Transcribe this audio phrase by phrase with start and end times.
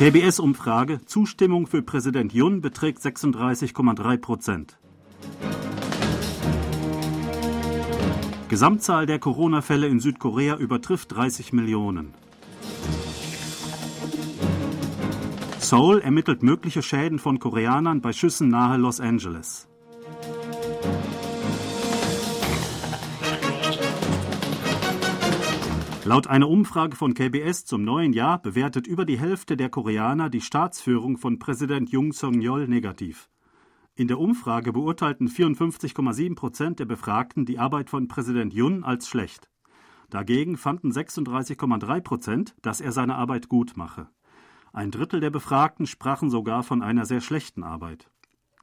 [0.00, 4.78] KBS-Umfrage Zustimmung für Präsident Yun beträgt 36,3 Prozent.
[8.48, 12.14] Gesamtzahl der Corona-Fälle in Südkorea übertrifft 30 Millionen.
[15.58, 19.69] Seoul ermittelt mögliche Schäden von Koreanern bei Schüssen nahe Los Angeles.
[26.10, 30.40] Laut einer Umfrage von KBS zum neuen Jahr bewertet über die Hälfte der Koreaner die
[30.40, 33.30] Staatsführung von Präsident Jung Song-yeol negativ.
[33.94, 39.48] In der Umfrage beurteilten 54,7 Prozent der Befragten die Arbeit von Präsident Yun als schlecht.
[40.08, 44.08] Dagegen fanden 36,3 Prozent, dass er seine Arbeit gut mache.
[44.72, 48.10] Ein Drittel der Befragten sprachen sogar von einer sehr schlechten Arbeit.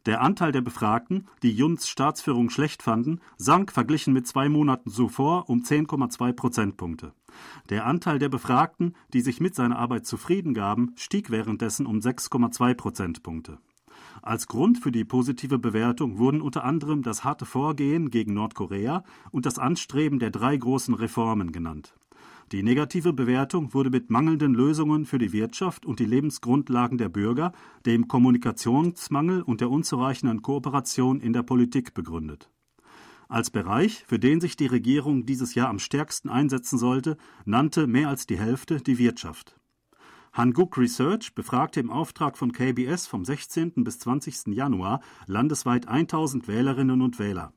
[0.05, 5.49] Der Anteil der Befragten, die Juns Staatsführung schlecht fanden, sank verglichen mit zwei Monaten zuvor
[5.49, 7.13] um 10,2 Prozentpunkte.
[7.69, 12.73] Der Anteil der Befragten, die sich mit seiner Arbeit zufrieden gaben, stieg währenddessen um 6,2
[12.73, 13.59] Prozentpunkte.
[14.21, 19.45] Als Grund für die positive Bewertung wurden unter anderem das harte Vorgehen gegen Nordkorea und
[19.45, 21.95] das Anstreben der drei großen Reformen genannt.
[22.53, 27.51] Die negative Bewertung wurde mit mangelnden Lösungen für die Wirtschaft und die Lebensgrundlagen der Bürger,
[27.85, 32.49] dem Kommunikationsmangel und der unzureichenden Kooperation in der Politik begründet.
[33.29, 38.07] Als Bereich, für den sich die Regierung dieses Jahr am stärksten einsetzen sollte, nannte mehr
[38.07, 39.57] als die Hälfte die Wirtschaft.
[40.33, 43.83] Hanguk Research befragte im Auftrag von KBS vom 16.
[43.83, 44.47] bis 20.
[44.55, 47.53] Januar landesweit 1000 Wählerinnen und Wähler.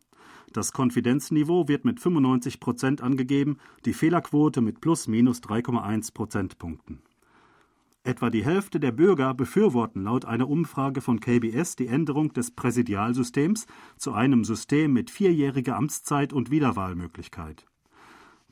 [0.52, 7.02] Das Konfidenzniveau wird mit 95 Prozent angegeben, die Fehlerquote mit plus minus 3,1 Prozentpunkten.
[8.02, 13.66] Etwa die Hälfte der Bürger befürworten laut einer Umfrage von KBS die Änderung des Präsidialsystems
[13.98, 17.66] zu einem System mit vierjähriger Amtszeit und Wiederwahlmöglichkeit.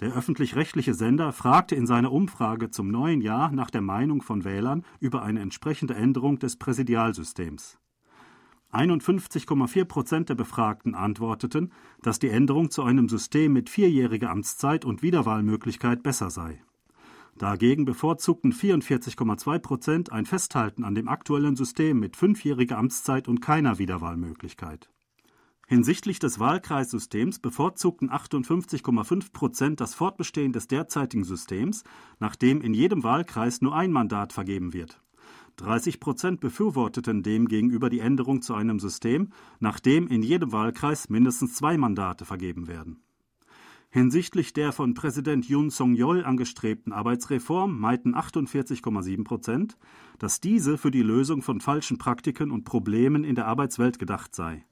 [0.00, 4.84] Der öffentlich-rechtliche Sender fragte in seiner Umfrage zum neuen Jahr nach der Meinung von Wählern
[5.00, 7.78] über eine entsprechende Änderung des Präsidialsystems.
[8.70, 11.72] 51,4 Prozent der Befragten antworteten,
[12.02, 16.62] dass die Änderung zu einem System mit vierjähriger Amtszeit und Wiederwahlmöglichkeit besser sei.
[17.38, 23.78] Dagegen bevorzugten 44,2 Prozent ein Festhalten an dem aktuellen System mit fünfjähriger Amtszeit und keiner
[23.78, 24.90] Wiederwahlmöglichkeit.
[25.68, 31.84] Hinsichtlich des Wahlkreissystems bevorzugten 58,5 Prozent das Fortbestehen des derzeitigen Systems,
[32.18, 35.00] nachdem in jedem Wahlkreis nur ein Mandat vergeben wird.
[35.56, 41.78] 30 Prozent befürworteten demgegenüber die Änderung zu einem System, nachdem in jedem Wahlkreis mindestens zwei
[41.78, 43.00] Mandate vergeben werden.
[43.90, 49.78] Hinsichtlich der von Präsident Yoon Song-yeol angestrebten Arbeitsreform meinten 48,7 Prozent,
[50.18, 54.66] dass diese für die Lösung von falschen Praktiken und Problemen in der Arbeitswelt gedacht sei.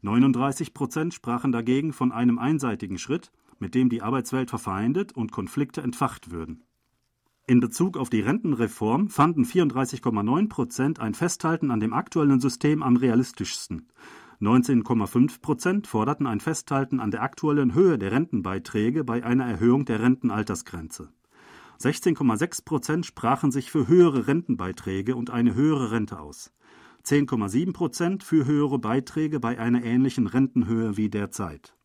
[0.00, 5.82] 39 Prozent sprachen dagegen von einem einseitigen Schritt, mit dem die Arbeitswelt verfeindet und Konflikte
[5.82, 6.64] entfacht würden.
[7.46, 12.96] In Bezug auf die Rentenreform fanden 34,9 Prozent ein Festhalten an dem aktuellen System am
[12.96, 13.88] realistischsten.
[14.42, 20.00] 19,5 Prozent forderten ein Festhalten an der aktuellen Höhe der Rentenbeiträge bei einer Erhöhung der
[20.00, 21.12] Rentenaltersgrenze.
[21.80, 26.52] 16,6 Prozent sprachen sich für höhere Rentenbeiträge und eine höhere Rente aus.
[27.04, 31.76] 10,7 Prozent für höhere Beiträge bei einer ähnlichen Rentenhöhe wie derzeit.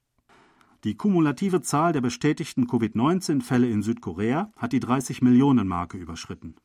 [0.84, 6.56] Die kumulative Zahl der bestätigten Covid-19-Fälle in Südkorea hat die 30 Millionen Marke überschritten.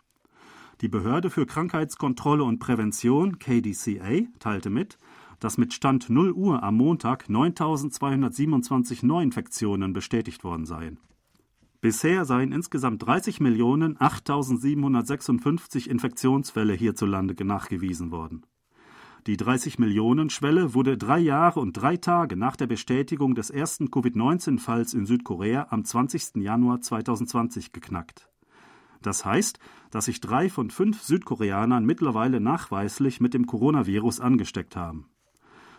[0.80, 4.96] Die Behörde für Krankheitskontrolle und Prävention KDCA teilte mit,
[5.42, 11.00] dass mit Stand 0 Uhr am Montag 9227 Neuinfektionen bestätigt worden seien.
[11.80, 18.46] Bisher seien insgesamt 30.008.756 Infektionsfälle hierzulande nachgewiesen worden.
[19.26, 25.06] Die 30-Millionen-Schwelle wurde drei Jahre und drei Tage nach der Bestätigung des ersten Covid-19-Falls in
[25.06, 26.36] Südkorea am 20.
[26.36, 28.28] Januar 2020 geknackt.
[29.00, 29.58] Das heißt,
[29.90, 35.08] dass sich drei von fünf Südkoreanern mittlerweile nachweislich mit dem Coronavirus angesteckt haben.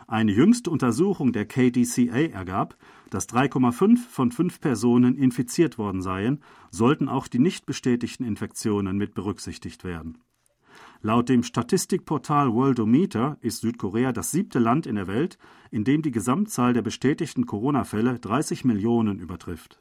[0.07, 2.75] Eine jüngste Untersuchung der KDCA ergab,
[3.09, 6.41] dass 3,5 von 5 Personen infiziert worden seien,
[6.71, 10.17] sollten auch die nicht bestätigten Infektionen mit berücksichtigt werden.
[11.01, 15.37] Laut dem Statistikportal Worldometer ist Südkorea das siebte Land in der Welt,
[15.69, 19.79] in dem die Gesamtzahl der bestätigten Corona-Fälle 30 Millionen übertrifft.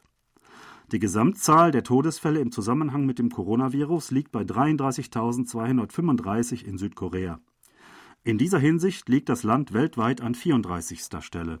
[0.91, 7.39] Die Gesamtzahl der Todesfälle im Zusammenhang mit dem Coronavirus liegt bei 33.235 in Südkorea.
[8.25, 11.01] In dieser Hinsicht liegt das Land weltweit an 34.
[11.19, 11.59] Stelle.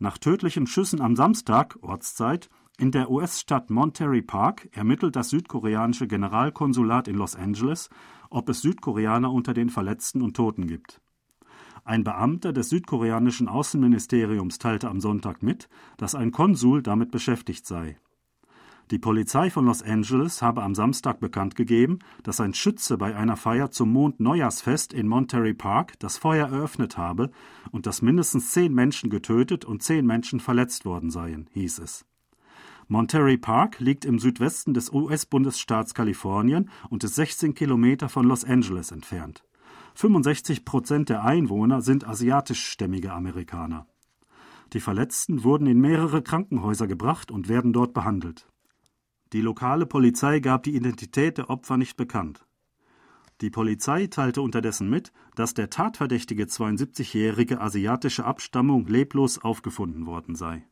[0.00, 7.06] Nach tödlichen Schüssen am Samstag, Ortszeit, in der US-Stadt Monterey Park ermittelt das südkoreanische Generalkonsulat
[7.06, 7.88] in Los Angeles,
[8.30, 11.00] ob es Südkoreaner unter den Verletzten und Toten gibt.
[11.84, 15.68] Ein Beamter des südkoreanischen Außenministeriums teilte am Sonntag mit,
[15.98, 17.96] dass ein Konsul damit beschäftigt sei.
[18.90, 23.36] Die Polizei von Los Angeles habe am Samstag bekannt gegeben, dass ein Schütze bei einer
[23.36, 27.30] Feier zum Mond-Neujahrsfest in Monterey Park das Feuer eröffnet habe
[27.70, 32.06] und dass mindestens zehn Menschen getötet und zehn Menschen verletzt worden seien, hieß es.
[32.86, 38.90] Monterey Park liegt im Südwesten des US-Bundesstaats Kalifornien und ist 16 Kilometer von Los Angeles
[38.90, 39.44] entfernt.
[39.96, 43.86] 65 Prozent der Einwohner sind asiatischstämmige Amerikaner.
[44.72, 48.46] Die Verletzten wurden in mehrere Krankenhäuser gebracht und werden dort behandelt.
[49.32, 52.46] Die lokale Polizei gab die Identität der Opfer nicht bekannt.
[53.40, 60.66] Die Polizei teilte unterdessen mit, dass der tatverdächtige 72-jährige asiatische Abstammung leblos aufgefunden worden sei.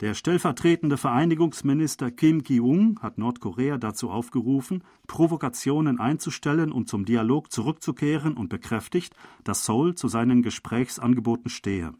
[0.00, 8.36] Der stellvertretende Vereinigungsminister Kim Ki-ung hat Nordkorea dazu aufgerufen, Provokationen einzustellen und zum Dialog zurückzukehren
[8.36, 9.14] und bekräftigt,
[9.44, 11.94] dass Seoul zu seinen Gesprächsangeboten stehe.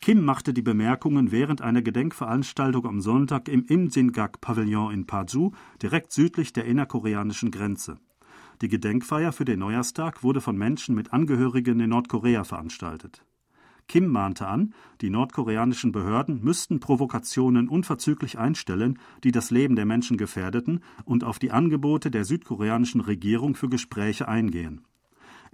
[0.00, 5.52] Kim machte die Bemerkungen während einer Gedenkveranstaltung am Sonntag im Imjingak-Pavillon in Paju,
[5.82, 7.98] direkt südlich der innerkoreanischen Grenze.
[8.62, 13.22] Die Gedenkfeier für den Neujahrstag wurde von Menschen mit Angehörigen in Nordkorea veranstaltet.
[13.88, 20.16] Kim mahnte an, die nordkoreanischen Behörden müssten Provokationen unverzüglich einstellen, die das Leben der Menschen
[20.16, 24.82] gefährdeten, und auf die Angebote der südkoreanischen Regierung für Gespräche eingehen.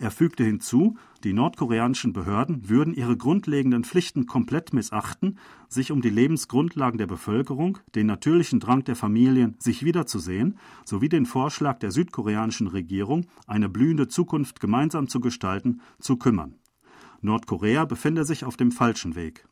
[0.02, 5.38] Er fügte hinzu, die nordkoreanischen Behörden würden ihre grundlegenden Pflichten komplett missachten,
[5.69, 11.25] sich um die Lebensgrundlagen der Bevölkerung, den natürlichen Drang der Familien, sich wiederzusehen, sowie den
[11.25, 16.56] Vorschlag der südkoreanischen Regierung, eine blühende Zukunft gemeinsam zu gestalten, zu kümmern.
[17.20, 19.46] Nordkorea befände sich auf dem falschen Weg.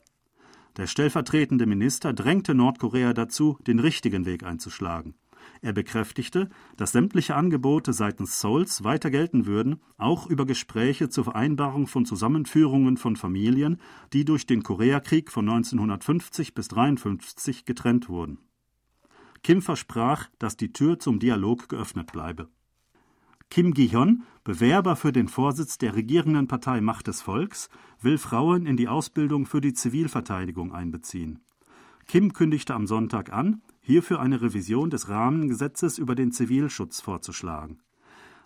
[0.79, 5.14] Der stellvertretende Minister drängte Nordkorea dazu, den richtigen Weg einzuschlagen.
[5.62, 11.87] Er bekräftigte, dass sämtliche Angebote seitens Seouls weiter gelten würden, auch über Gespräche zur Vereinbarung
[11.87, 13.81] von Zusammenführungen von Familien,
[14.12, 18.38] die durch den Koreakrieg von 1950 bis 1953 getrennt wurden.
[19.42, 22.48] Kim versprach, dass die Tür zum Dialog geöffnet bleibe.
[23.48, 27.69] Kim Gi-hyun, Bewerber für den Vorsitz der regierenden Partei Macht des Volks,
[28.00, 31.40] will Frauen in die Ausbildung für die Zivilverteidigung einbeziehen.
[32.06, 37.81] Kim kündigte am Sonntag an, hierfür eine Revision des Rahmengesetzes über den Zivilschutz vorzuschlagen.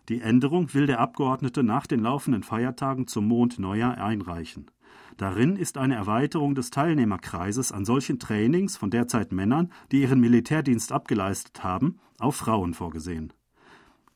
[0.08, 4.70] Die Änderung will der Abgeordnete nach den laufenden Feiertagen zum Mondneujahr einreichen.
[5.18, 10.92] Darin ist eine Erweiterung des Teilnehmerkreises an solchen Trainings von derzeit Männern, die ihren Militärdienst
[10.92, 13.34] abgeleistet haben, auf Frauen vorgesehen.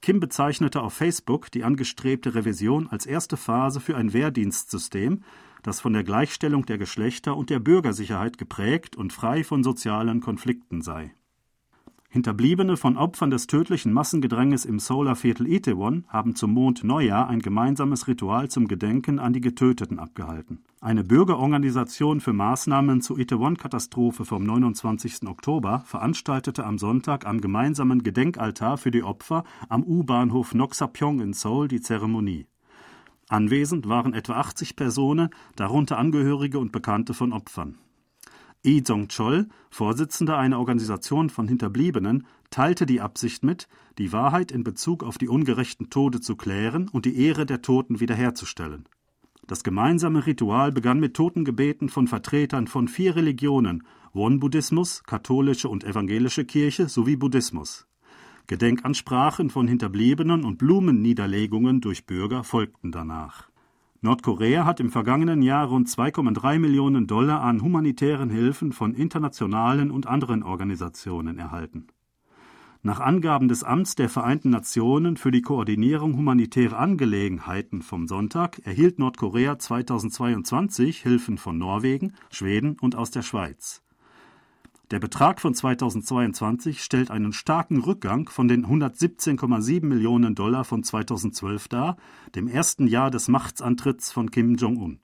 [0.00, 5.22] Kim bezeichnete auf Facebook die angestrebte Revision als erste Phase für ein Wehrdienstsystem,
[5.62, 10.81] das von der Gleichstellung der Geschlechter und der Bürgersicherheit geprägt und frei von sozialen Konflikten
[10.81, 11.12] sei.
[12.10, 18.49] Hinterbliebene von Opfern des tödlichen Massengedränges im Solarviertel Itaewon haben zum Mondneujahr ein gemeinsames Ritual
[18.49, 20.64] zum Gedenken an die Getöteten abgehalten.
[20.81, 25.28] Eine Bürgerorganisation für Maßnahmen zur Itaewon-Katastrophe vom 29.
[25.28, 31.69] Oktober veranstaltete am Sonntag am gemeinsamen Gedenkaltar für die Opfer am U-Bahnhof Noksapyong in Seoul
[31.69, 32.46] die Zeremonie.
[33.28, 37.76] Anwesend waren etwa 80 Personen, darunter Angehörige und Bekannte von Opfern.
[38.64, 43.66] Lee Jong-chol, Vorsitzender einer Organisation von Hinterbliebenen, teilte die Absicht mit,
[43.96, 48.00] die Wahrheit in Bezug auf die ungerechten Tode zu klären und die Ehre der Toten
[48.00, 48.87] wiederherzustellen.
[49.46, 56.44] Das gemeinsame Ritual begann mit Totengebeten von Vertretern von vier Religionen Won-Buddhismus, katholische und evangelische
[56.44, 57.86] Kirche sowie Buddhismus.
[58.48, 63.48] Gedenkansprachen von Hinterbliebenen und Blumenniederlegungen durch Bürger folgten danach
[64.00, 70.06] Nordkorea hat im vergangenen Jahr rund 2,3 Millionen Dollar an humanitären Hilfen von internationalen und
[70.06, 71.88] anderen Organisationen erhalten.
[72.82, 79.00] Nach Angaben des Amts der Vereinten Nationen für die Koordinierung humanitärer Angelegenheiten vom Sonntag erhielt
[79.00, 83.82] Nordkorea 2022 Hilfen von Norwegen, Schweden und aus der Schweiz.
[84.90, 91.68] Der Betrag von 2022 stellt einen starken Rückgang von den 117,7 Millionen Dollar von 2012
[91.68, 91.98] dar,
[92.34, 95.00] dem ersten Jahr des Machtantritts von Kim Jong-un.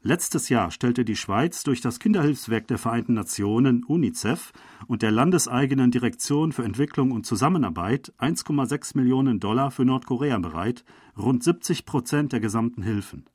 [0.00, 4.52] Letztes Jahr stellte die Schweiz durch das Kinderhilfswerk der Vereinten Nationen UNICEF
[4.86, 10.84] und der landeseigenen Direktion für Entwicklung und Zusammenarbeit 1,6 Millionen Dollar für Nordkorea bereit,
[11.18, 13.26] rund 70 Prozent der gesamten Hilfen.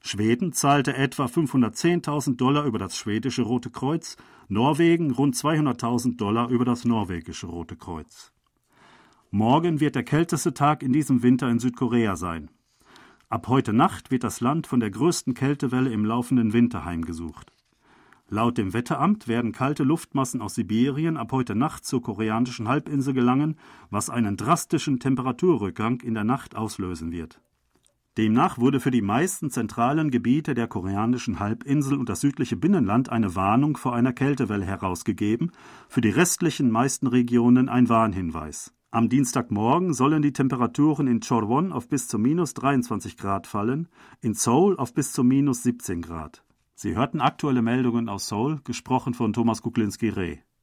[0.00, 4.16] Schweden zahlte etwa 510.000 Dollar über das schwedische Rote Kreuz,
[4.48, 8.32] Norwegen rund 200.000 Dollar über das norwegische Rote Kreuz.
[9.30, 12.50] Morgen wird der kälteste Tag in diesem Winter in Südkorea sein.
[13.28, 17.52] Ab heute Nacht wird das Land von der größten Kältewelle im laufenden Winter heimgesucht.
[18.30, 23.56] Laut dem Wetteramt werden kalte Luftmassen aus Sibirien ab heute Nacht zur koreanischen Halbinsel gelangen,
[23.90, 27.40] was einen drastischen Temperaturrückgang in der Nacht auslösen wird.
[28.18, 33.36] Demnach wurde für die meisten zentralen Gebiete der koreanischen Halbinsel und das südliche Binnenland eine
[33.36, 35.52] Warnung vor einer Kältewelle herausgegeben,
[35.88, 38.74] für die restlichen meisten Regionen ein Warnhinweis.
[38.90, 43.86] Am Dienstagmorgen sollen die Temperaturen in Chorwon auf bis zu minus 23 Grad fallen,
[44.20, 46.42] in Seoul auf bis zu minus 17 Grad.
[46.74, 50.38] Sie hörten aktuelle Meldungen aus Seoul, gesprochen von Thomas Kuklinski-Reh.